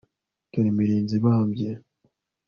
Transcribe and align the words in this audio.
Dore 0.51 0.67
imirinzi 0.71 1.13
ibambye 1.19 1.69